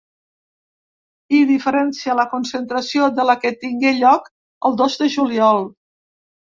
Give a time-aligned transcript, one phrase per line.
[1.39, 4.31] I diferencia la concentració de la que tingué lloc
[4.71, 5.65] el dos de juliol.